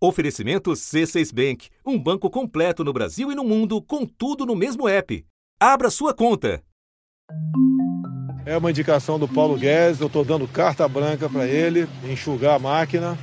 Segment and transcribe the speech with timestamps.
[0.00, 4.88] Oferecimento C6 Bank, um banco completo no Brasil e no mundo, com tudo no mesmo
[4.88, 5.24] app.
[5.58, 6.62] Abra sua conta.
[8.46, 12.58] É uma indicação do Paulo Guedes, eu estou dando carta branca para ele, enxugar a
[12.60, 13.18] máquina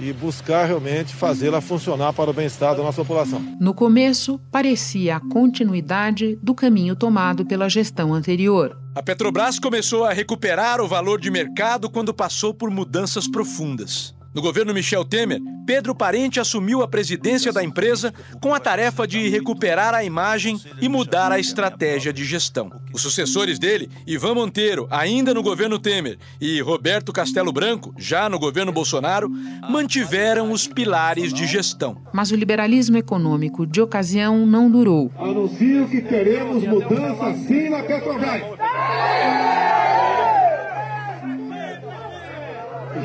[0.00, 3.40] e buscar realmente fazê-la funcionar para o bem-estar da nossa população.
[3.60, 8.78] No começo, parecia a continuidade do caminho tomado pela gestão anterior.
[8.94, 14.14] A Petrobras começou a recuperar o valor de mercado quando passou por mudanças profundas.
[14.32, 19.28] No governo Michel Temer, Pedro Parente assumiu a presidência da empresa com a tarefa de
[19.28, 22.70] recuperar a imagem e mudar a estratégia de gestão.
[22.92, 28.38] Os sucessores dele, Ivan Monteiro, ainda no governo Temer, e Roberto Castelo Branco, já no
[28.38, 29.28] governo Bolsonaro,
[29.68, 32.00] mantiveram os pilares de gestão.
[32.12, 35.10] Mas o liberalismo econômico de ocasião não durou.
[35.18, 38.42] Anuncio que teremos mudança sim na Petrobras.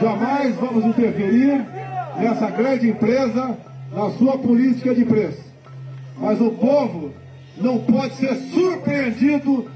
[0.01, 1.65] Jamais vamos interferir
[2.17, 3.57] nessa grande empresa
[3.91, 5.43] na sua política de preço.
[6.17, 7.13] Mas o povo
[7.57, 9.69] não pode ser surpreendido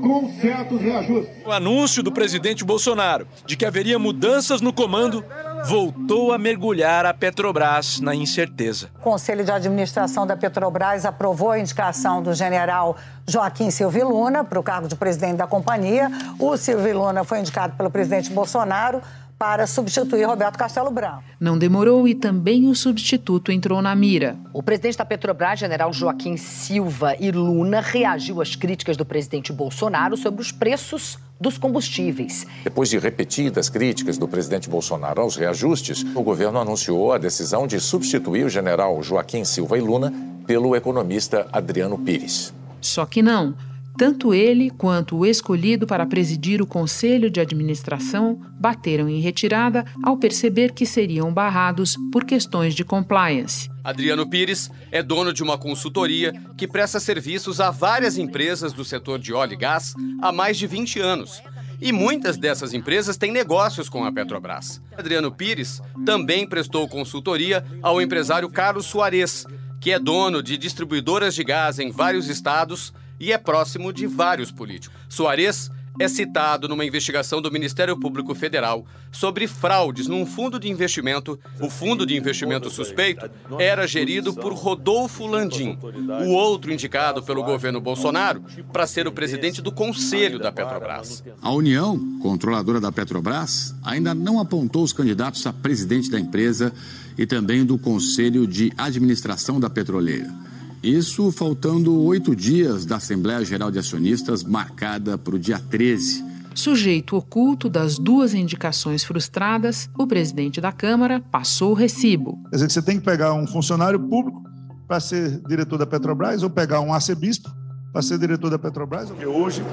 [0.00, 1.46] com certos reajustes.
[1.46, 5.24] O anúncio do presidente Bolsonaro de que haveria mudanças no comando
[5.66, 8.90] voltou a mergulhar a Petrobras na incerteza.
[8.98, 14.58] O Conselho de Administração da Petrobras aprovou a indicação do general Joaquim Silvio Luna para
[14.58, 16.10] o cargo de presidente da companhia.
[16.38, 19.00] O Silvio Luna foi indicado pelo presidente Bolsonaro
[19.38, 21.24] para substituir Roberto Castelo Branco.
[21.40, 24.36] Não demorou e também o substituto entrou na mira.
[24.52, 30.16] O presidente da Petrobras, general Joaquim Silva e Luna, reagiu às críticas do presidente Bolsonaro
[30.16, 32.46] sobre os preços dos combustíveis.
[32.62, 37.80] Depois de repetidas críticas do presidente Bolsonaro aos reajustes, o governo anunciou a decisão de
[37.80, 40.12] substituir o general Joaquim Silva e Luna
[40.46, 42.54] pelo economista Adriano Pires.
[42.80, 43.54] Só que não.
[43.96, 50.16] Tanto ele quanto o escolhido para presidir o conselho de administração bateram em retirada ao
[50.16, 53.70] perceber que seriam barrados por questões de compliance.
[53.84, 59.18] Adriano Pires é dono de uma consultoria que presta serviços a várias empresas do setor
[59.20, 61.40] de óleo e gás há mais de 20 anos.
[61.80, 64.82] E muitas dessas empresas têm negócios com a Petrobras.
[64.96, 69.46] Adriano Pires também prestou consultoria ao empresário Carlos Soares,
[69.80, 74.50] que é dono de distribuidoras de gás em vários estados e é próximo de vários
[74.50, 74.96] políticos.
[75.08, 81.38] Soares é citado numa investigação do Ministério Público Federal sobre fraudes num fundo de investimento.
[81.60, 85.78] O fundo de investimento suspeito era gerido por Rodolfo Landim,
[86.26, 88.42] o outro indicado pelo governo Bolsonaro
[88.72, 91.22] para ser o presidente do conselho da Petrobras.
[91.40, 96.72] A União, controladora da Petrobras, ainda não apontou os candidatos a presidente da empresa
[97.16, 100.43] e também do conselho de administração da petroleira.
[100.84, 106.22] Isso faltando oito dias da Assembleia Geral de Acionistas, marcada para o dia 13.
[106.54, 112.38] Sujeito oculto das duas indicações frustradas, o presidente da Câmara passou o recibo.
[112.50, 114.44] Quer dizer, que você tem que pegar um funcionário público
[114.86, 117.50] para ser diretor da Petrobras ou pegar um arcebispo
[117.90, 119.08] para ser diretor da Petrobras?
[119.08, 119.64] Porque hoje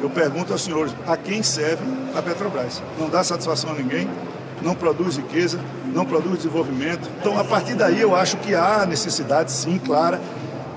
[0.00, 1.82] eu pergunto aos senhores a quem serve
[2.14, 2.80] a Petrobras.
[2.96, 4.08] Não dá satisfação a ninguém,
[4.62, 5.58] não produz riqueza,
[5.92, 7.10] não produz desenvolvimento.
[7.20, 10.20] Então, a partir daí, eu acho que há necessidade, sim, clara,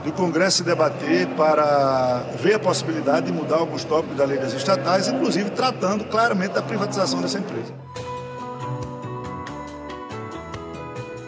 [0.04, 5.08] do Congresso debater para ver a possibilidade de mudar alguns tópicos da lei das estatais,
[5.08, 7.74] inclusive tratando claramente da privatização dessa empresa.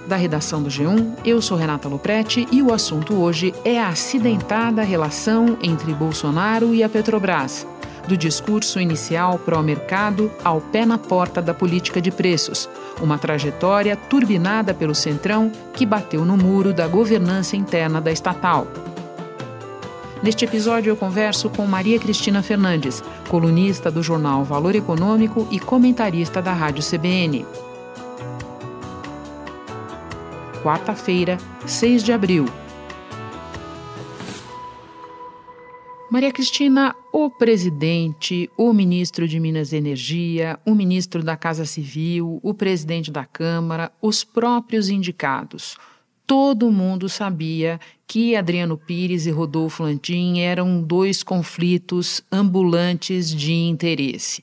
[0.07, 4.83] Da redação do G1, eu sou Renata Loprete e o assunto hoje é a acidentada
[4.83, 7.65] relação entre Bolsonaro e a Petrobras
[8.07, 12.69] do discurso inicial pró-mercado ao pé na porta da política de preços,
[13.01, 18.67] uma trajetória turbinada pelo Centrão que bateu no muro da governança interna da estatal.
[20.23, 26.41] Neste episódio, eu converso com Maria Cristina Fernandes, colunista do jornal Valor Econômico e comentarista
[26.41, 27.45] da Rádio CBN.
[30.63, 32.45] Quarta-feira, 6 de abril.
[36.15, 42.39] Maria Cristina, o presidente, o ministro de Minas e Energia, o ministro da Casa Civil,
[42.41, 45.75] o presidente da Câmara, os próprios indicados.
[46.25, 54.41] Todo mundo sabia que Adriano Pires e Rodolfo Landim eram dois conflitos ambulantes de interesse.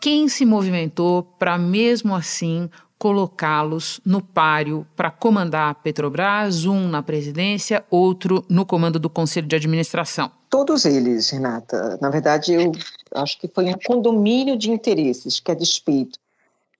[0.00, 2.68] Quem se movimentou para, mesmo assim,
[3.02, 9.48] colocá-los no páreo para comandar a Petrobras, um na presidência, outro no comando do Conselho
[9.48, 10.30] de Administração?
[10.48, 11.98] Todos eles, Renata.
[12.00, 12.70] Na verdade, eu
[13.16, 16.16] acho que foi um condomínio de interesses que, a despeito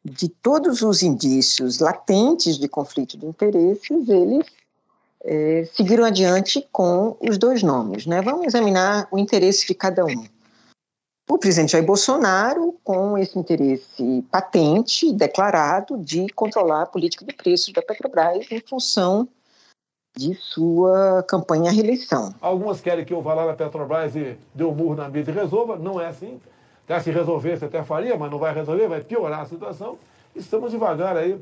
[0.05, 4.47] de todos os indícios latentes de conflito de interesses, eles
[5.25, 8.07] é, seguiram adiante com os dois nomes.
[8.07, 8.23] Né?
[8.23, 10.25] Vamos examinar o interesse de cada um.
[11.29, 17.73] O presidente Jair Bolsonaro com esse interesse patente, declarado, de controlar a política de preços
[17.73, 19.29] da Petrobras em função
[20.17, 22.35] de sua campanha à reeleição.
[22.41, 25.35] Algumas querem que eu vá lá na Petrobras e dê um murro na mesa e
[25.35, 26.41] resolva, não é assim.
[26.85, 29.99] Até se resolvesse até faria, mas não vai resolver, vai piorar a situação.
[30.35, 31.41] Estamos devagar aí,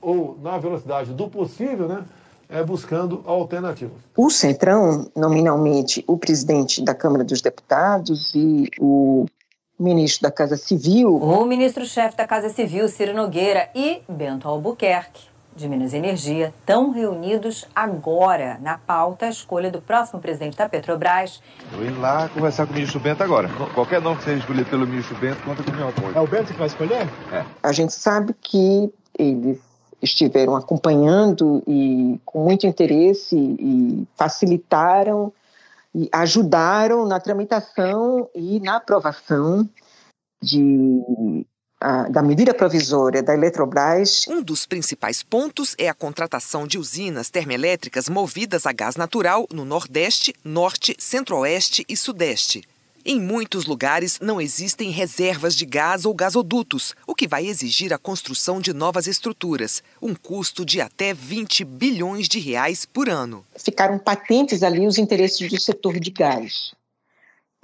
[0.00, 2.04] ou na velocidade do possível, né?
[2.48, 3.96] É, buscando alternativas.
[4.16, 9.26] O Centrão, nominalmente, o presidente da Câmara dos Deputados e o
[9.78, 11.16] ministro da Casa Civil.
[11.16, 16.90] O ministro-chefe da Casa Civil, Ciro Nogueira, e Bento Albuquerque, de Minas e Energia, estão
[16.90, 21.42] reunidos agora na pauta a escolha do próximo presidente da Petrobras.
[21.72, 23.50] Eu ir lá conversar com o ministro Bento agora.
[23.74, 26.16] Qualquer nome que seja escolhido pelo ministro Bento, conta com o meu apoio.
[26.16, 27.08] É o Bento que vai escolher?
[27.32, 27.44] É.
[27.62, 29.60] A gente sabe que eles
[30.02, 35.32] estiveram acompanhando e com muito interesse e facilitaram
[35.94, 39.68] e ajudaram na tramitação e na aprovação
[40.42, 41.46] de
[41.82, 44.24] a, da medida provisória da Eletrobras.
[44.28, 49.64] Um dos principais pontos é a contratação de usinas termoelétricas movidas a gás natural no
[49.64, 52.62] Nordeste, Norte, Centro-Oeste e Sudeste.
[53.04, 57.98] Em muitos lugares não existem reservas de gás ou gasodutos, o que vai exigir a
[57.98, 63.44] construção de novas estruturas, um custo de até 20 bilhões de reais por ano.
[63.56, 66.74] Ficaram patentes ali os interesses do setor de gás.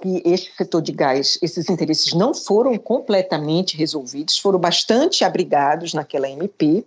[0.03, 6.29] E este setor de gás, esses interesses não foram completamente resolvidos, foram bastante abrigados naquela
[6.29, 6.83] MP,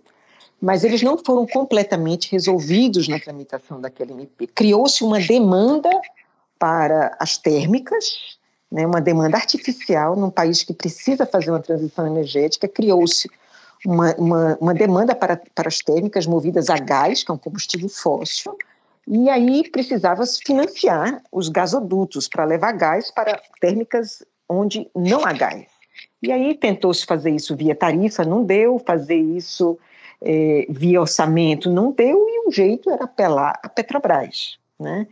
[0.61, 4.45] mas eles não foram completamente resolvidos na tramitação daquela MP.
[4.45, 5.89] Criou-se uma demanda
[6.59, 8.37] para as térmicas,
[8.73, 13.29] né, uma demanda artificial num país que precisa fazer uma transição energética, criou-se
[13.85, 17.87] uma, uma, uma, demanda para, para as térmicas movidas a gás, que é um combustível
[17.87, 18.57] fóssil,
[19.07, 25.67] e aí precisava financiar os gasodutos para levar gás para térmicas onde não há gás.
[26.19, 29.77] E aí tentou-se fazer isso via tarifa, não deu, fazer isso
[30.19, 34.57] é, via orçamento, não deu, e o jeito era apelar a Petrobras.
[34.79, 35.05] Né?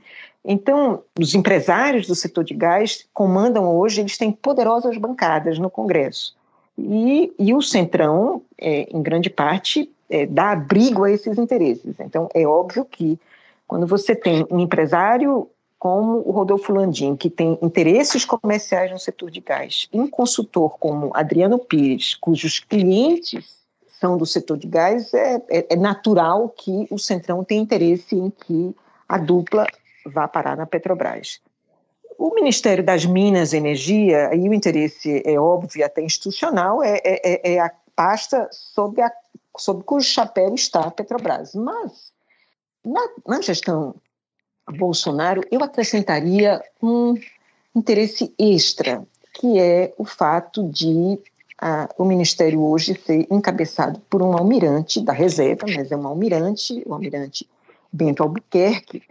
[0.43, 6.35] Então, os empresários do setor de gás comandam hoje, eles têm poderosas bancadas no Congresso.
[6.77, 11.95] E, e o Centrão, é, em grande parte, é, dá abrigo a esses interesses.
[11.99, 13.19] Então, é óbvio que
[13.67, 15.47] quando você tem um empresário
[15.77, 20.77] como o Rodolfo Landim, que tem interesses comerciais no setor de gás, e um consultor
[20.77, 23.57] como Adriano Pires, cujos clientes
[23.99, 28.29] são do setor de gás, é, é, é natural que o Centrão tenha interesse em
[28.29, 28.75] que
[29.07, 29.65] a dupla
[30.05, 31.41] vá parar na Petrobras.
[32.17, 37.01] O Ministério das Minas e Energia, aí o interesse é óbvio e até institucional, é,
[37.03, 39.11] é, é a pasta sob, a,
[39.57, 41.55] sob cujo chapéu está a Petrobras.
[41.55, 42.11] Mas,
[42.85, 43.95] na, na gestão
[44.69, 47.15] Bolsonaro, eu acrescentaria um
[47.75, 51.19] interesse extra, que é o fato de
[51.61, 56.83] a, o Ministério hoje ser encabeçado por um almirante da reserva, mas é um almirante,
[56.85, 57.47] o almirante
[57.93, 59.03] Bento Albuquerque,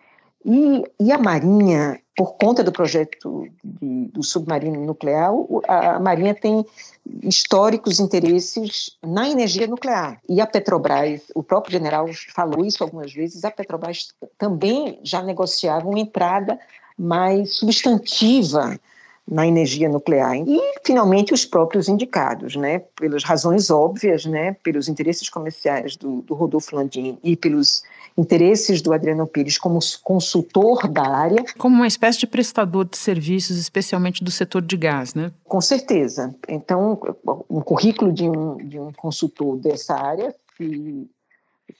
[0.44, 5.30] e, e, a Marinha, por conta do projeto de, do submarino nuclear,
[5.68, 6.64] a Marinha tem
[7.22, 10.18] históricos interesses na energia nuclear.
[10.28, 14.08] E a Petrobras, o próprio general falou isso algumas vezes, a Petrobras
[14.38, 16.58] também já negociava uma entrada
[16.98, 18.78] mais substantiva
[19.30, 20.36] na energia nuclear.
[20.36, 26.34] E, finalmente, os próprios indicados, né, pelas razões óbvias, né, pelos interesses comerciais do, do
[26.34, 27.84] Rodolfo Landim e pelos
[28.18, 31.44] interesses do Adriano Pires como consultor da área.
[31.56, 35.30] Como uma espécie de prestador de serviços, especialmente do setor de gás, né?
[35.44, 36.34] Com certeza.
[36.48, 37.00] Então,
[37.48, 41.08] um currículo de um, de um consultor dessa área se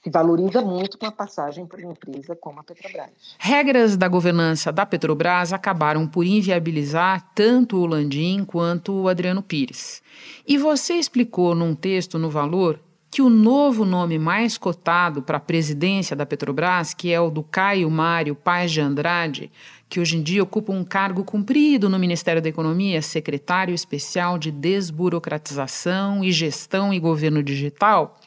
[0.03, 3.35] se valoriza muito com a passagem por uma empresa como a Petrobras.
[3.37, 10.01] Regras da governança da Petrobras acabaram por inviabilizar tanto o Landim quanto o Adriano Pires.
[10.47, 12.79] E você explicou num texto no Valor
[13.11, 17.43] que o novo nome mais cotado para a presidência da Petrobras, que é o do
[17.43, 19.51] Caio Mário Paz de Andrade,
[19.89, 24.49] que hoje em dia ocupa um cargo cumprido no Ministério da Economia, secretário especial de
[24.49, 28.17] desburocratização e gestão e governo digital,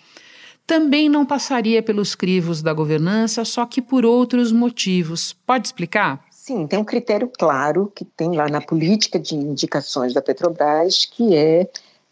[0.66, 5.32] também não passaria pelos crivos da governança, só que por outros motivos.
[5.46, 6.24] Pode explicar?
[6.30, 11.34] Sim, tem um critério claro que tem lá na política de indicações da Petrobras, que
[11.34, 11.68] é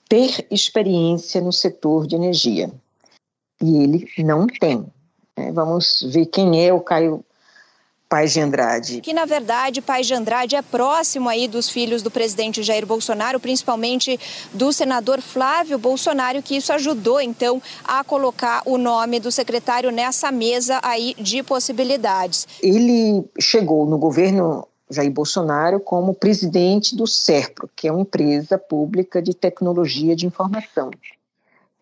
[0.09, 2.71] ter experiência no setor de energia.
[3.63, 4.87] E ele não tem.
[5.37, 7.25] É, vamos ver quem é o Caio
[8.13, 9.01] Paz de Andrade.
[9.01, 13.41] Que, na verdade, Paz de Andrade é próximo aí dos filhos do presidente Jair Bolsonaro,
[13.41, 14.21] principalmente
[14.53, 20.31] do senador Flávio Bolsonaro, que isso ajudou, então, a colocar o nome do secretário nessa
[20.31, 22.47] mesa aí de possibilidades.
[22.63, 29.23] Ele chegou no governo Jair Bolsonaro como presidente do SERPRO, que é uma empresa pública
[29.23, 30.91] de tecnologia de informação.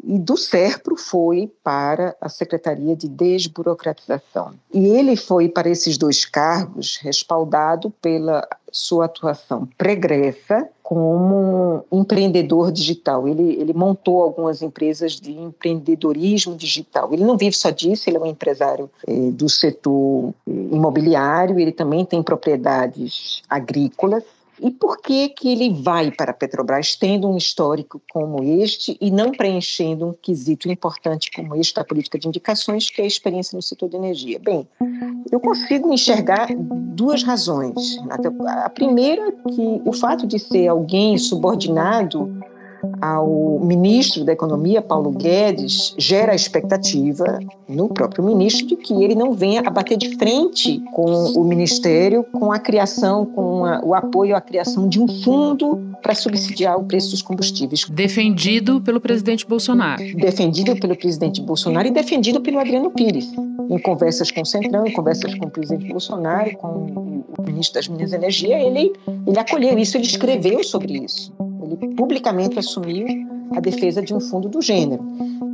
[0.02, 4.54] E do SERPRO foi para a Secretaria de Desburocratização.
[4.73, 13.28] E ele foi para esses dois cargos respaldado pela sua atuação pregressa como empreendedor digital.
[13.28, 17.12] Ele, ele montou algumas empresas de empreendedorismo digital.
[17.12, 22.04] Ele não vive só disso, ele é um empresário eh, do setor imobiliário, ele também
[22.04, 24.25] tem propriedades agrícolas
[24.62, 29.10] e por que, que ele vai para a Petrobras tendo um histórico como este e
[29.10, 33.56] não preenchendo um quesito importante como este da política de indicações, que é a experiência
[33.56, 34.38] no setor de energia?
[34.38, 34.68] Bem,
[35.30, 37.98] eu consigo enxergar duas razões.
[38.64, 42.30] A primeira é que o fato de ser alguém subordinado
[43.00, 49.14] ao ministro da Economia, Paulo Guedes, gera a expectativa no próprio ministro de que ele
[49.14, 53.94] não venha a bater de frente com o ministério com a criação, com a, o
[53.94, 57.84] apoio à criação de um fundo para subsidiar o preço dos combustíveis.
[57.88, 60.02] Defendido pelo presidente Bolsonaro.
[60.16, 63.30] Defendido pelo presidente Bolsonaro e defendido pelo Adriano Pires.
[63.68, 67.88] Em conversas com o Centrão, em conversas com o presidente Bolsonaro, com o ministro das
[67.88, 68.92] Minas e Energia, ele,
[69.26, 71.32] ele acolheu isso, ele escreveu sobre isso.
[71.70, 73.06] Ele publicamente assumiu
[73.54, 75.04] a defesa de um fundo do gênero.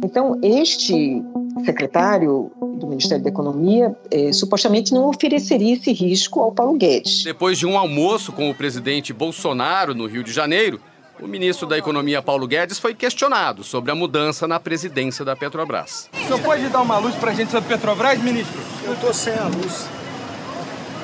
[0.05, 1.23] Então, este
[1.65, 7.25] secretário do Ministério da Economia eh, supostamente não ofereceria esse risco ao Paulo Guedes.
[7.25, 10.81] Depois de um almoço com o presidente Bolsonaro no Rio de Janeiro,
[11.21, 16.11] o ministro da Economia Paulo Guedes foi questionado sobre a mudança na presidência da Petrobras.
[16.13, 18.61] O senhor pode dar uma luz para a gente sobre Petrobras, ministro?
[18.85, 19.89] Eu estou sem a luz.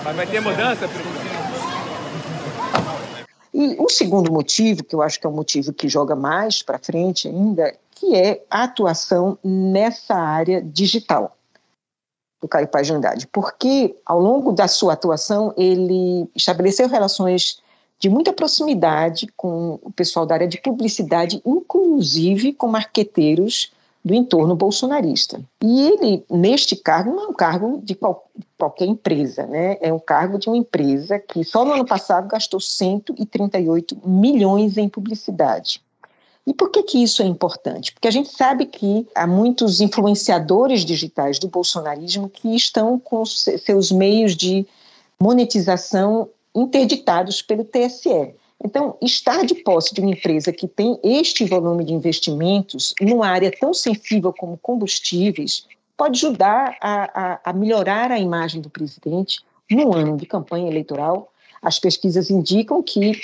[0.04, 1.21] Mas vai ter mudança, presidente?
[3.62, 6.80] E o segundo motivo, que eu acho que é um motivo que joga mais para
[6.80, 11.36] frente ainda, que é a atuação nessa área digital
[12.40, 17.62] do Caio Paz de Andrade, porque ao longo da sua atuação ele estabeleceu relações
[18.00, 23.70] de muita proximidade com o pessoal da área de publicidade, inclusive com marqueteiros
[24.04, 25.40] do entorno bolsonarista.
[25.62, 28.28] E ele, neste cargo, não é um cargo de qual,
[28.58, 29.76] qualquer empresa, né?
[29.80, 34.88] é um cargo de uma empresa que só no ano passado gastou 138 milhões em
[34.88, 35.80] publicidade.
[36.44, 37.92] E por que, que isso é importante?
[37.92, 43.92] Porque a gente sabe que há muitos influenciadores digitais do bolsonarismo que estão com seus
[43.92, 44.66] meios de
[45.20, 48.34] monetização interditados pelo TSE.
[48.64, 53.50] Então, estar de posse de uma empresa que tem este volume de investimentos numa área
[53.50, 55.66] tão sensível como combustíveis
[55.96, 59.40] pode ajudar a, a, a melhorar a imagem do presidente
[59.70, 61.32] no ano de campanha eleitoral.
[61.60, 63.20] As pesquisas indicam que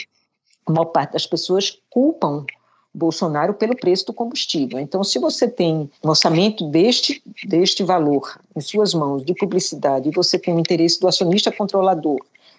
[0.66, 2.44] a maior parte das pessoas culpam
[2.92, 4.78] Bolsonaro pelo preço do combustível.
[4.78, 10.12] Então, se você tem um orçamento deste, deste valor em suas mãos de publicidade e
[10.12, 12.18] você tem o interesse do acionista controlador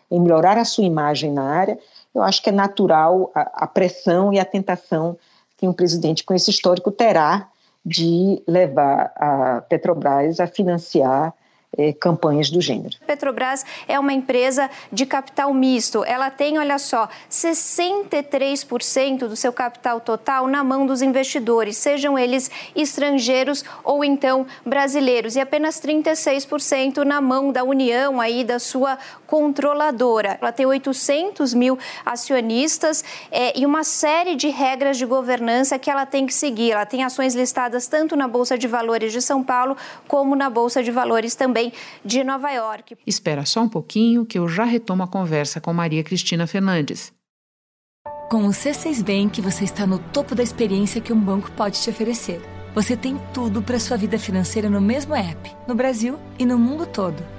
[0.10, 1.78] em melhorar a sua imagem na área,
[2.14, 5.18] eu acho que é natural a, a pressão e a tentação
[5.58, 7.50] que um presidente com esse histórico terá
[7.86, 11.34] de levar a Petrobras a financiar
[11.78, 12.98] é, campanhas do gênero.
[13.06, 16.04] Petrobras é uma empresa de capital misto.
[16.04, 22.50] Ela tem, olha só, 63% do seu capital total na mão dos investidores, sejam eles
[22.76, 28.98] estrangeiros ou então brasileiros, e apenas 36% na mão da União aí da sua
[29.30, 30.40] controladora.
[30.42, 36.06] Ela tem 800 mil acionistas é, e uma série de regras de governança que ela
[36.06, 36.72] tem que seguir.
[36.72, 40.82] Ela tem ações listadas tanto na Bolsa de Valores de São Paulo como na Bolsa
[40.82, 41.74] de Valores também também
[42.06, 42.96] de Nova York.
[43.06, 47.12] Espera só um pouquinho que eu já retomo a conversa com Maria Cristina Fernandes.
[48.30, 51.90] Com o C6 Bank, você está no topo da experiência que um banco pode te
[51.90, 52.40] oferecer.
[52.76, 56.86] Você tem tudo para sua vida financeira no mesmo app, no Brasil e no mundo
[56.86, 57.39] todo.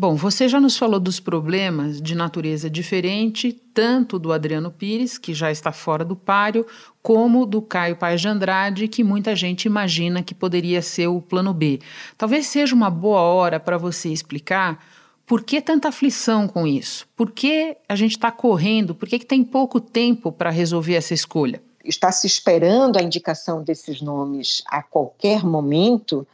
[0.00, 5.34] Bom, você já nos falou dos problemas de natureza diferente, tanto do Adriano Pires, que
[5.34, 6.64] já está fora do páreo,
[7.02, 11.52] como do Caio Paes de Andrade, que muita gente imagina que poderia ser o plano
[11.52, 11.80] B.
[12.16, 14.86] Talvez seja uma boa hora para você explicar
[15.26, 17.04] por que tanta aflição com isso?
[17.16, 18.94] Por que a gente está correndo?
[18.94, 21.60] Por que, que tem pouco tempo para resolver essa escolha?
[21.84, 26.24] Está se esperando a indicação desses nomes a qualquer momento,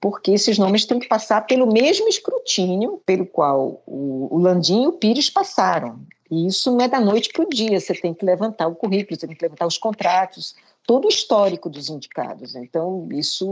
[0.00, 4.86] porque esses nomes têm que passar pelo mesmo escrutínio pelo qual o, o Landim e
[4.86, 5.98] o Pires passaram.
[6.30, 9.18] E isso não é da noite para o dia, você tem que levantar o currículo,
[9.18, 10.54] você tem que levantar os contratos,
[10.86, 12.54] todo o histórico dos indicados.
[12.54, 13.50] Então, isso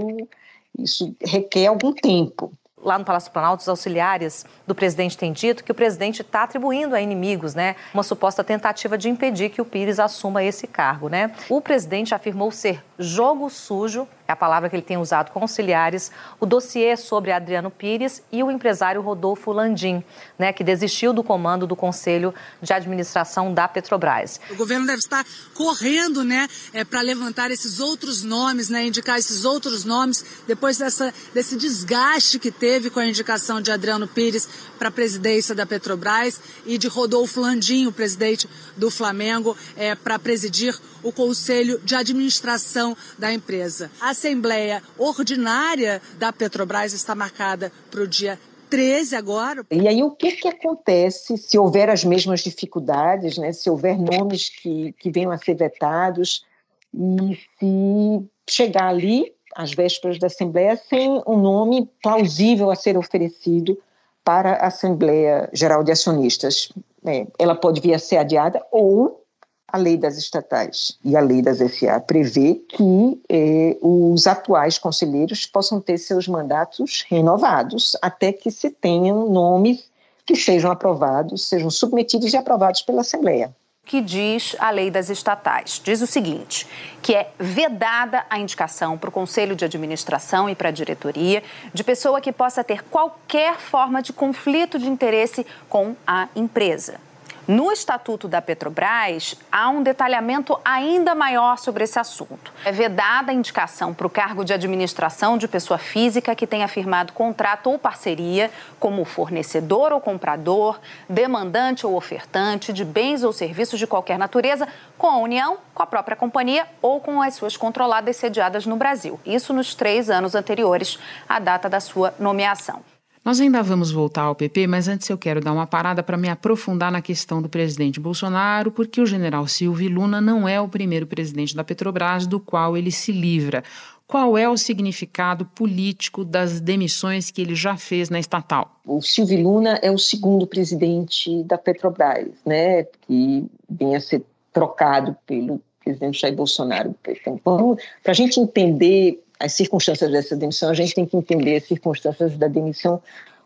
[0.76, 2.52] Isso requer algum tempo
[2.84, 6.94] lá no Palácio Planalto, os auxiliares do presidente têm dito que o presidente está atribuindo
[6.94, 11.32] a inimigos, né, uma suposta tentativa de impedir que o Pires assuma esse cargo, né?
[11.48, 16.10] O presidente afirmou ser jogo sujo é a palavra que ele tem usado com auxiliares,
[16.40, 20.02] o dossiê sobre Adriano Pires e o empresário Rodolfo Landim,
[20.38, 24.40] né, que desistiu do comando do Conselho de Administração da Petrobras.
[24.50, 29.44] O governo deve estar correndo né, é, para levantar esses outros nomes, né, indicar esses
[29.44, 34.48] outros nomes, depois dessa, desse desgaste que teve com a indicação de Adriano Pires
[34.78, 40.18] para a presidência da Petrobras e de Rodolfo Landim, o presidente do Flamengo, é, para
[40.18, 40.74] presidir
[41.04, 43.90] o Conselho de Administração da empresa.
[44.00, 48.38] A Assembleia Ordinária da Petrobras está marcada para o dia
[48.70, 49.64] 13 agora.
[49.70, 53.52] E aí o que, que acontece se houver as mesmas dificuldades, né?
[53.52, 56.44] se houver nomes que, que venham a ser vetados
[56.92, 63.78] e se chegar ali, às vésperas da Assembleia, sem um nome plausível a ser oferecido
[64.24, 66.72] para a Assembleia Geral de Acionistas.
[67.06, 69.23] É, ela pode vir a ser adiada ou
[69.68, 75.46] a lei das estatais e a lei das SA prevê que eh, os atuais conselheiros
[75.46, 79.90] possam ter seus mandatos renovados até que se tenham nomes
[80.26, 83.54] que sejam aprovados, sejam submetidos e aprovados pela Assembleia
[83.86, 85.80] que diz a lei das estatais.
[85.82, 86.66] Diz o seguinte:
[87.02, 91.42] que é vedada a indicação para o conselho de administração e para a diretoria
[91.72, 96.98] de pessoa que possa ter qualquer forma de conflito de interesse com a empresa.
[97.46, 102.50] No Estatuto da Petrobras, há um detalhamento ainda maior sobre esse assunto.
[102.64, 107.12] É vedada a indicação para o cargo de administração de pessoa física que tenha firmado
[107.12, 113.86] contrato ou parceria como fornecedor ou comprador, demandante ou ofertante de bens ou serviços de
[113.86, 118.64] qualquer natureza com a União, com a própria companhia ou com as suas controladas sediadas
[118.64, 119.20] no Brasil.
[119.26, 120.98] Isso nos três anos anteriores
[121.28, 122.93] à data da sua nomeação.
[123.24, 126.28] Nós ainda vamos voltar ao PP, mas antes eu quero dar uma parada para me
[126.28, 131.06] aprofundar na questão do presidente Bolsonaro, porque o general Silvio Luna não é o primeiro
[131.06, 133.64] presidente da Petrobras do qual ele se livra.
[134.06, 138.78] Qual é o significado político das demissões que ele já fez na estatal?
[138.86, 145.16] O Silvio Luna é o segundo presidente da Petrobras, né, que vem a ser trocado
[145.26, 146.94] pelo presidente Jair Bolsonaro.
[147.26, 151.64] Então, para a gente entender as circunstâncias dessa demissão, a gente tem que entender as
[151.64, 153.02] circunstâncias da demissão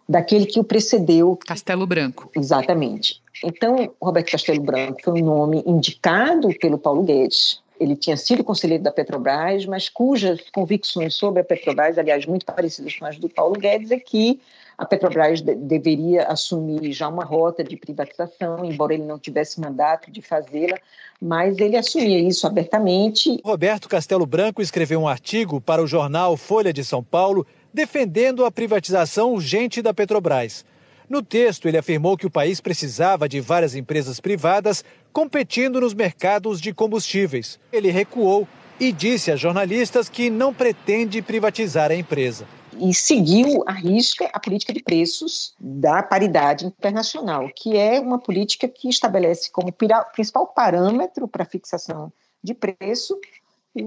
[0.08, 1.38] daquele que o precedeu.
[1.46, 2.30] Castelo Branco.
[2.34, 3.20] Exatamente.
[3.44, 7.60] Então, Roberto Castelo Branco foi um nome indicado pelo Paulo Guedes.
[7.78, 12.96] Ele tinha sido conselheiro da Petrobras, mas cujas convicções sobre a Petrobras, aliás, muito parecidas
[12.96, 14.40] com as do Paulo Guedes, é que
[14.78, 20.08] a Petrobras de deveria assumir já uma rota de privatização, embora ele não tivesse mandato
[20.08, 20.78] de fazê-la,
[21.20, 23.40] mas ele assumia isso abertamente.
[23.44, 28.52] Roberto Castelo Branco escreveu um artigo para o jornal Folha de São Paulo defendendo a
[28.52, 30.64] privatização urgente da Petrobras.
[31.10, 36.60] No texto, ele afirmou que o país precisava de várias empresas privadas competindo nos mercados
[36.60, 37.58] de combustíveis.
[37.72, 38.46] Ele recuou
[38.78, 42.46] e disse a jornalistas que não pretende privatizar a empresa
[42.80, 48.68] e seguiu à risca a política de preços da paridade internacional, que é uma política
[48.68, 49.72] que estabelece como
[50.12, 52.12] principal parâmetro para a fixação
[52.42, 53.18] de preço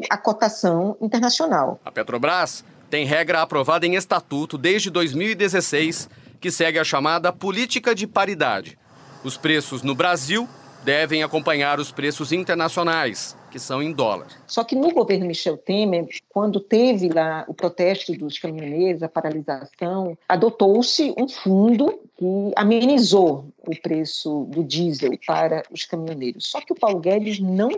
[0.10, 1.80] a cotação internacional.
[1.84, 8.08] A Petrobras tem regra aprovada em estatuto desde 2016 que segue a chamada política de
[8.08, 8.78] paridade.
[9.24, 10.50] Os preços no Brasil
[10.84, 14.28] devem acompanhar os preços internacionais, que são em dólar.
[14.48, 20.18] Só que no governo Michel Temer, quando teve lá o protesto dos caminhoneiros, a paralisação,
[20.28, 26.48] adotou-se um fundo que amenizou o preço do diesel para os caminhoneiros.
[26.48, 27.70] Só que o Paulo Guedes não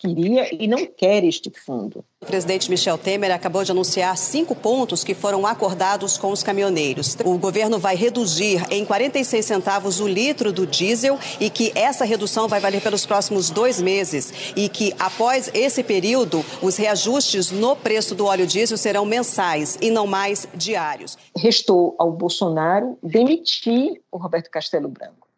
[0.00, 2.02] queria e não quer este fundo.
[2.22, 7.16] O presidente Michel Temer acabou de anunciar cinco pontos que foram acordados com os caminhoneiros.
[7.24, 12.48] O governo vai reduzir em 46 centavos o litro do diesel e que essa redução
[12.48, 18.14] vai valer pelos próximos dois meses e que após esse período os reajustes no preço
[18.14, 21.18] do óleo diesel serão mensais e não mais diários.
[21.36, 25.29] Restou ao Bolsonaro demitir o Roberto Castelo Branco.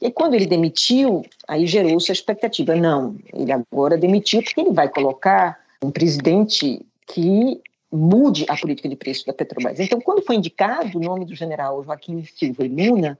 [0.00, 2.74] E quando ele demitiu, aí gerou-se a expectativa.
[2.74, 7.60] Não, ele agora demitiu porque ele vai colocar um presidente que
[7.92, 9.80] mude a política de preço da Petrobras.
[9.80, 13.18] Então, quando foi indicado o nome do general Joaquim Silva e Luna,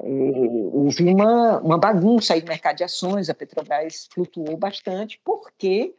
[0.00, 5.94] eh, houve uma, uma bagunça aí no mercado de ações, a Petrobras flutuou bastante, porque,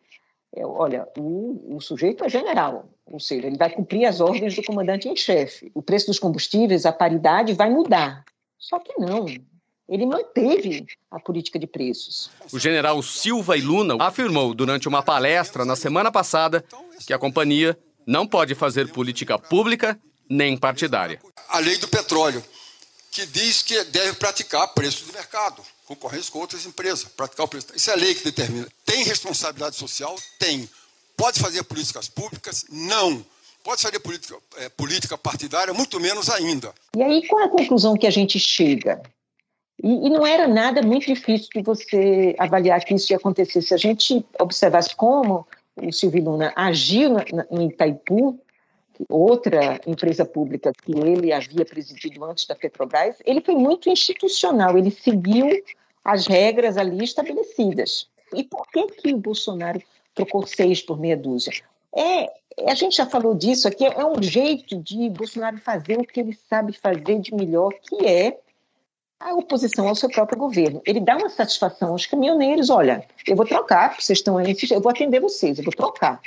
[0.55, 4.63] eh, olha, o, o sujeito é general, ou seja, ele vai cumprir as ordens do
[4.63, 5.71] comandante em chefe.
[5.73, 8.23] O preço dos combustíveis, a paridade vai mudar.
[8.59, 9.25] Só que não,
[9.93, 12.31] ele manteve a política de preços.
[12.51, 16.65] O general Silva e Luna afirmou durante uma palestra na semana passada
[17.05, 21.21] que a companhia Não pode fazer política pública nem partidária.
[21.47, 22.43] A lei do petróleo,
[23.11, 27.67] que diz que deve praticar preço de mercado, concorrência com outras empresas, praticar o preço.
[27.75, 28.67] Isso é a lei que determina.
[28.83, 30.15] Tem responsabilidade social?
[30.39, 30.67] Tem.
[31.15, 32.65] Pode fazer políticas públicas?
[32.69, 33.23] Não.
[33.63, 35.73] Pode fazer política, é, política partidária?
[35.73, 36.73] Muito menos ainda.
[36.97, 39.01] E aí, qual é a conclusão que a gente chega?
[39.81, 43.61] E, e, não era nada muito difícil de você avaliar que isso ia acontecer.
[43.61, 48.39] Se a gente observasse como o Silvio Luna agiu na, na, Itaipu,
[49.09, 54.91] outra empresa pública que ele havia presidido antes da Petrobras, ele foi muito institucional, ele
[54.91, 55.49] seguiu
[56.05, 58.07] as regras ali estabelecidas.
[58.33, 59.81] E por que, que o Bolsonaro
[60.13, 61.53] trocou seis por meia dúzia?
[61.95, 62.31] É,
[62.67, 66.37] a gente já falou disso aqui, é um jeito de Bolsonaro fazer o que ele
[66.49, 68.39] sabe fazer de melhor, que é
[69.19, 70.81] a oposição ao seu próprio governo.
[70.85, 74.91] Ele dá uma satisfação aos caminhoneiros, olha, eu vou trocar, vocês estão aí, eu vou
[74.91, 76.21] atender vocês, eu vou trocar.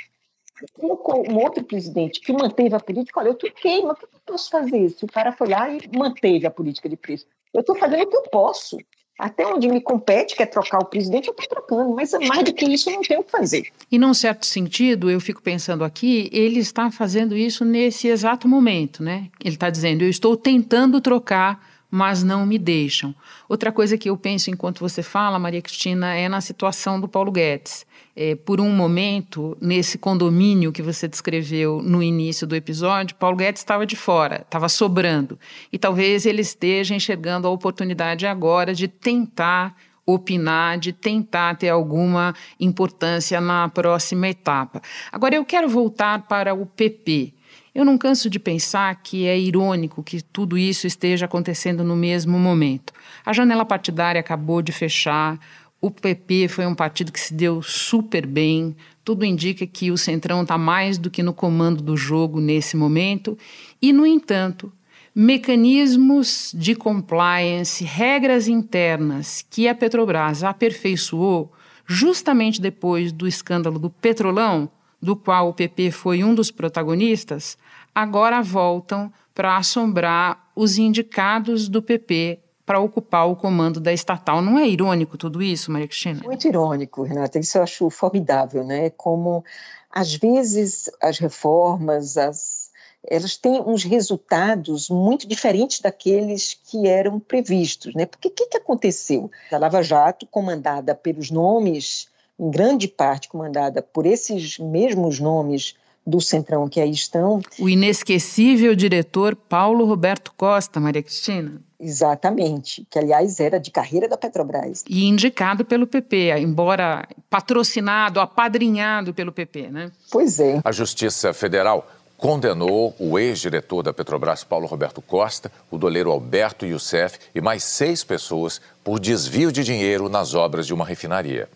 [0.73, 4.09] Colocou um outro presidente que manteve a política, olha, eu troquei, mas o que eu
[4.25, 4.89] posso fazer?
[4.89, 8.07] Se o cara foi lá e manteve a política de preço, eu estou fazendo o
[8.07, 8.77] que eu posso.
[9.19, 12.53] Até onde me compete, que é trocar o presidente, eu estou trocando, mas mais do
[12.53, 13.67] que isso eu não tenho o que fazer.
[13.91, 19.01] E num certo sentido, eu fico pensando aqui, ele está fazendo isso nesse exato momento,
[19.01, 19.29] né?
[19.43, 23.15] Ele está dizendo, eu estou tentando trocar mas não me deixam.
[23.47, 27.31] Outra coisa que eu penso enquanto você fala, Maria Cristina, é na situação do Paulo
[27.31, 27.85] Guedes.
[28.15, 33.61] É, por um momento, nesse condomínio que você descreveu no início do episódio, Paulo Guedes
[33.61, 35.39] estava de fora, estava sobrando.
[35.71, 39.75] E talvez ele esteja enxergando a oportunidade agora de tentar
[40.07, 44.81] opinar, de tentar ter alguma importância na próxima etapa.
[45.11, 47.33] Agora, eu quero voltar para o PP.
[47.77, 52.39] Eu não canso de pensar que é irônico que tudo isso esteja acontecendo no mesmo
[52.39, 52.91] momento.
[53.23, 55.39] A janela partidária acabou de fechar,
[55.79, 60.41] o PP foi um partido que se deu super bem, tudo indica que o Centrão
[60.41, 63.37] está mais do que no comando do jogo nesse momento,
[63.79, 64.73] e, no entanto,
[65.13, 71.53] mecanismos de compliance, regras internas que a Petrobras aperfeiçoou
[71.85, 74.67] justamente depois do escândalo do Petrolão,
[75.01, 77.57] do qual o PP foi um dos protagonistas,
[77.93, 84.41] agora voltam para assombrar os indicados do PP para ocupar o comando da estatal.
[84.41, 86.21] Não é irônico tudo isso, Maria Cristina?
[86.23, 87.39] Muito irônico, Renata.
[87.39, 88.89] Isso eu acho formidável, né?
[88.89, 89.45] Como
[89.89, 92.69] às vezes as reformas, as,
[93.09, 98.05] elas têm uns resultados muito diferentes daqueles que eram previstos, né?
[98.05, 99.31] Porque o que, que aconteceu?
[99.49, 105.75] A Lava Jato, comandada pelos nomes, em grande parte comandada por esses mesmos nomes
[106.07, 107.41] do Centrão que aí estão.
[107.59, 111.61] O inesquecível diretor Paulo Roberto Costa, Maria Cristina.
[111.79, 114.83] Exatamente, que aliás era de carreira da Petrobras.
[114.87, 119.91] E indicado pelo PP, embora patrocinado, apadrinhado pelo PP, né?
[120.09, 120.61] Pois é.
[120.63, 121.85] A Justiça Federal
[122.17, 128.03] condenou o ex-diretor da Petrobras, Paulo Roberto Costa, o doleiro Alberto Youssef e mais seis
[128.03, 131.47] pessoas por desvio de dinheiro nas obras de uma refinaria.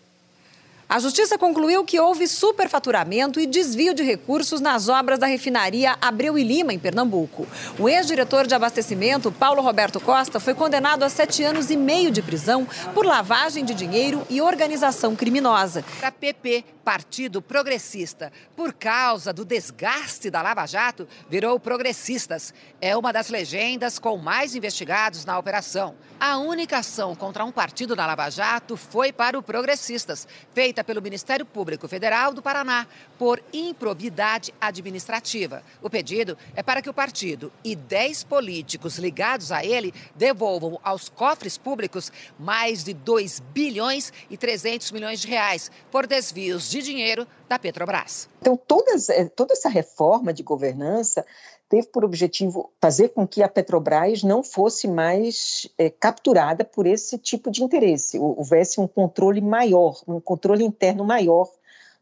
[0.92, 6.36] A Justiça concluiu que houve superfaturamento e desvio de recursos nas obras da refinaria Abreu
[6.36, 7.48] e Lima, em Pernambuco.
[7.78, 12.20] O ex-diretor de abastecimento, Paulo Roberto Costa, foi condenado a sete anos e meio de
[12.20, 15.82] prisão por lavagem de dinheiro e organização criminosa.
[16.02, 22.52] A PP, Partido Progressista, por causa do desgaste da Lava Jato, virou Progressistas.
[22.80, 25.94] É uma das legendas com mais investigados na operação.
[26.18, 31.02] A única ação contra um partido na Lava Jato foi para o Progressistas, feita pelo
[31.02, 32.86] Ministério Público Federal do Paraná
[33.18, 35.62] por improbidade administrativa.
[35.80, 41.08] O pedido é para que o partido e 10 políticos ligados a ele devolvam aos
[41.08, 47.26] cofres públicos mais de 2 bilhões e 300 milhões de reais por desvios de dinheiro
[47.48, 48.28] da Petrobras.
[48.40, 51.24] Então, todas, eh, toda essa reforma de governança
[51.68, 57.18] teve por objetivo fazer com que a Petrobras não fosse mais é, capturada por esse
[57.18, 61.48] tipo de interesse, houvesse um controle maior, um controle interno maior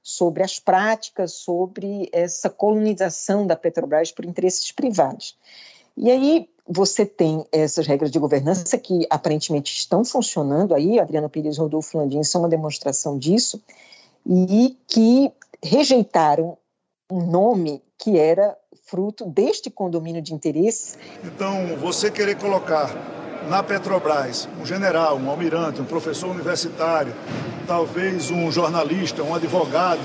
[0.02, 5.36] sobre as práticas, sobre essa colonização da Petrobras por interesses privados.
[5.96, 11.56] E aí você tem essas regras de governança que aparentemente estão funcionando aí, Adriana Pires
[11.56, 13.60] e Rodolfo Landim são uma demonstração disso,
[14.26, 16.56] e que rejeitaram
[17.10, 18.56] um nome que era
[18.86, 20.98] fruto deste condomínio de interesses.
[21.24, 22.90] Então, você querer colocar
[23.48, 27.14] na Petrobras um general, um almirante, um professor universitário,
[27.66, 30.00] talvez um jornalista, um advogado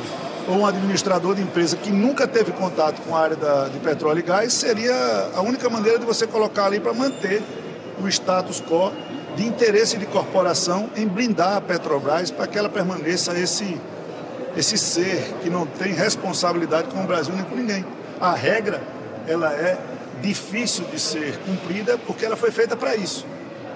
[0.48, 4.20] ou um administrador de empresa que nunca teve contato com a área da, de petróleo
[4.20, 4.94] e gás, seria
[5.34, 7.42] a única maneira de você colocar ali para manter
[8.02, 8.92] o status quo
[9.36, 13.80] de interesse de corporação em blindar a Petrobras para que ela permaneça esse,
[14.56, 17.86] esse ser que não tem responsabilidade com o Brasil nem com ninguém.
[18.20, 18.82] A regra,
[19.28, 19.78] ela é
[20.22, 23.26] difícil de ser cumprida porque ela foi feita para isso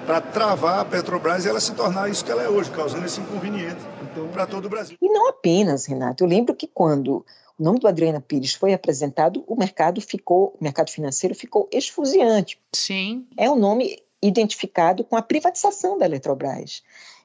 [0.09, 3.21] para travar a Petrobras e ela se tornar isso que ela é hoje, causando esse
[3.21, 3.79] inconveniente
[4.33, 4.97] para todo o Brasil.
[4.99, 6.23] E não apenas, Renato.
[6.23, 7.23] Eu lembro que quando
[7.59, 12.59] o nome do Adriana Pires foi apresentado, o mercado ficou, o mercado financeiro ficou esfuziante.
[12.73, 13.27] Sim.
[13.37, 16.81] É um nome identificado com a privatização da Eletrobras.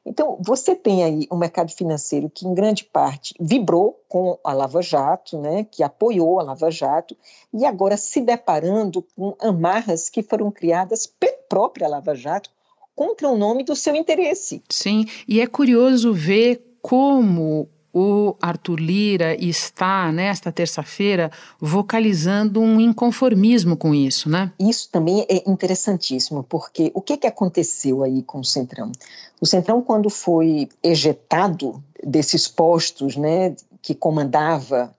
[0.07, 4.83] Então, você tem aí um mercado financeiro que, em grande parte, vibrou com a Lava
[4.83, 7.17] Jato, né, que apoiou a Lava Jato,
[7.53, 12.51] e agora se deparando com amarras que foram criadas pela própria Lava Jato
[12.95, 14.63] contra o nome do seu interesse.
[14.69, 21.31] Sim, e é curioso ver como o Arthur Lira está, nesta terça-feira,
[21.61, 24.53] vocalizando um inconformismo com isso, né?
[24.59, 28.91] Isso também é interessantíssimo, porque o que, que aconteceu aí com o Centrão?
[29.41, 34.93] O Centrão, quando foi ejetado desses postos, né, que comandava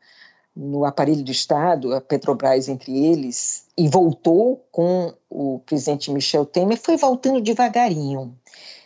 [0.55, 6.79] no aparelho do Estado, a Petrobras entre eles, e voltou com o presidente Michel Temer,
[6.81, 8.33] foi voltando devagarinho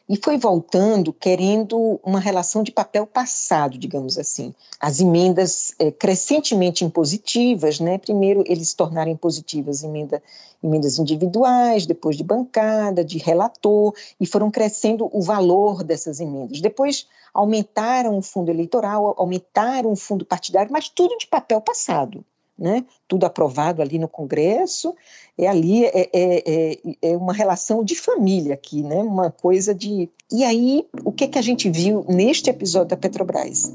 [0.10, 4.56] e foi voltando querendo uma relação de papel passado, digamos assim.
[4.80, 8.00] As emendas é, crescentemente impositivas, né?
[8.00, 10.22] primeiro eles tornaram impositivas emenda,
[10.64, 16.60] emendas individuais, depois de bancada, de relator, e foram crescendo o valor dessas emendas.
[16.60, 22.26] Depois aumentaram o fundo eleitoral, aumentaram o fundo partidário, mas tudo de papel passado
[22.60, 22.86] né?
[23.08, 24.94] tudo aprovado ali no Congresso,
[25.38, 28.98] é ali, é, é, é, é, uma relação de família aqui, né?
[28.98, 30.10] uma coisa de...
[30.32, 33.74] E aí, o que, que a gente viu neste episódio da Petrobras?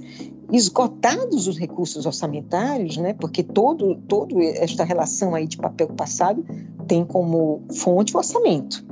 [0.52, 3.14] Esgotados os recursos orçamentários, né?
[3.14, 6.44] porque todo, todo esta relação aí de papel passado
[6.86, 8.84] tem como fonte o orçamento.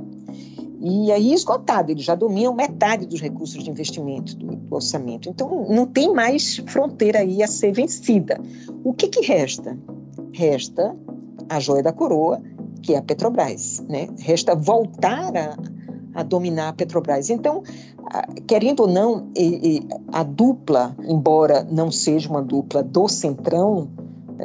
[0.85, 5.29] E aí esgotado, eles já dominam metade dos recursos de investimento do, orçamento.
[5.29, 8.37] Então não tem mais fronteira aí a ser vencida.
[8.83, 9.77] O que, que resta?
[10.33, 10.95] Resta
[11.49, 12.41] a joia da coroa,
[12.81, 13.83] que é a Petrobras.
[13.87, 14.07] Né?
[14.19, 15.57] Resta voltar a,
[16.13, 17.29] a dominar a Petrobras.
[17.29, 17.63] Então,
[18.47, 19.29] querendo ou não,
[20.11, 23.89] a dupla, embora não seja uma dupla do Centrão,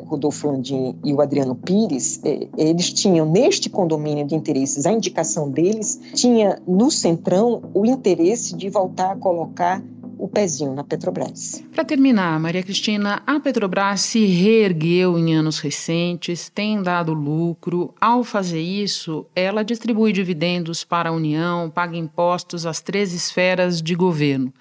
[0.07, 5.51] Rodolfo Landim e o Adriano Pires, é, eles tinham neste condomínio de interesses, a indicação
[5.51, 9.83] deles tinha no Centrão o interesse de voltar a colocar
[10.18, 11.62] o pezinho na Petrobras.
[11.72, 17.94] Para terminar, Maria Cristina, a Petrobras se reergueu em anos recentes, tem dado lucro.
[18.00, 23.94] Ao fazer isso, ela distribui dividendos para a União, paga impostos às três esferas de
[23.94, 24.52] governo.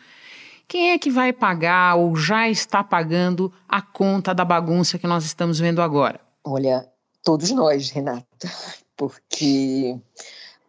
[0.67, 5.26] Quem é que vai pagar ou já está pagando a conta da bagunça que nós
[5.26, 6.20] estamos vendo agora?
[6.43, 6.86] Olha,
[7.24, 8.26] todos nós, Renata,
[8.96, 9.98] porque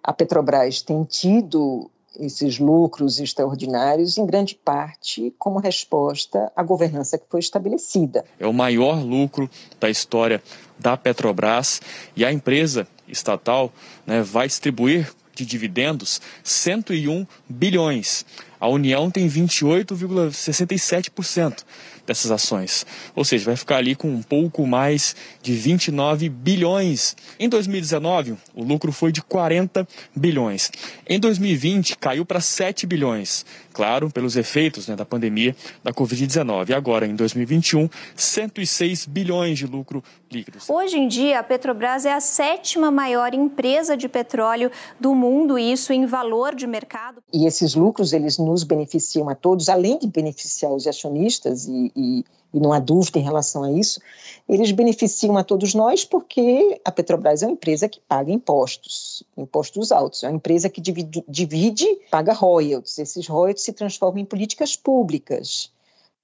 [0.03, 7.25] a Petrobras tem tido esses lucros extraordinários, em grande parte como resposta à governança que
[7.29, 8.25] foi estabelecida.
[8.38, 10.40] É o maior lucro da história
[10.79, 11.81] da Petrobras
[12.16, 13.71] e a empresa estatal
[14.07, 18.25] né, vai distribuir de dividendos 101 bilhões.
[18.59, 21.64] A União tem 28,67%
[22.09, 22.85] dessas ações.
[23.14, 27.14] Ou seja, vai ficar ali com um pouco mais de 29 bilhões.
[27.38, 30.73] Em 2019, o lucro foi de 40 bilhões.
[31.07, 33.44] Em 2020, caiu para 7 bilhões.
[33.78, 36.70] Claro, pelos efeitos né, da pandemia da Covid-19.
[36.70, 40.58] E agora, em 2021, 106 bilhões de lucro líquido.
[40.68, 45.92] Hoje em dia, a Petrobras é a sétima maior empresa de petróleo do mundo, isso
[45.92, 47.22] em valor de mercado.
[47.32, 52.24] E esses lucros, eles nos beneficiam a todos, além de beneficiar os acionistas e, e,
[52.52, 54.00] e, não há dúvida em relação a isso,
[54.48, 59.92] eles beneficiam a todos nós porque a Petrobras é uma empresa que paga impostos, impostos
[59.92, 64.76] altos, é uma empresa que divide, divide paga royalties, esses royalties se transformam em políticas
[64.76, 65.70] públicas.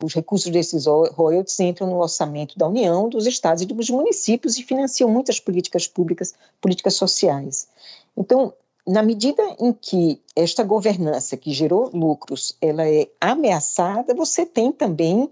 [0.03, 4.63] Os recursos desses royalties entram no orçamento da União, dos estados e dos municípios e
[4.63, 7.69] financiam muitas políticas públicas, políticas sociais.
[8.17, 8.53] Então,
[8.87, 15.31] na medida em que esta governança que gerou lucros, ela é ameaçada, você tem também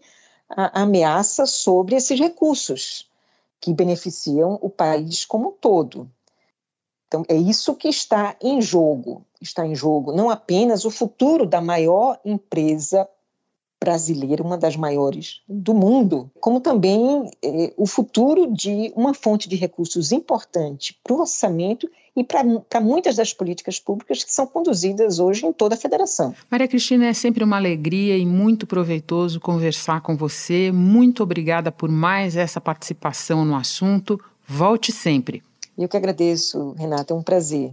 [0.49, 3.11] a ameaça sobre esses recursos
[3.61, 6.11] que beneficiam o país como um todo.
[7.07, 9.25] Então, é isso que está em jogo.
[9.41, 13.09] Está em jogo não apenas o futuro da maior empresa
[13.83, 19.57] brasileira, uma das maiores do mundo, como também eh, o futuro de uma fonte de
[19.57, 25.47] recursos importante para o orçamento e para muitas das políticas públicas que são conduzidas hoje
[25.47, 26.33] em toda a federação.
[26.49, 30.71] Maria Cristina, é sempre uma alegria e muito proveitoso conversar com você.
[30.71, 34.21] Muito obrigada por mais essa participação no assunto.
[34.47, 35.43] Volte sempre.
[35.77, 37.73] Eu que agradeço, Renata, é um prazer.